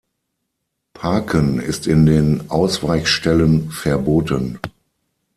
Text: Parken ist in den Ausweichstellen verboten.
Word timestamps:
Parken 0.95 1.59
ist 1.61 1.85
in 1.85 2.07
den 2.07 2.49
Ausweichstellen 2.49 3.69
verboten. 3.69 4.57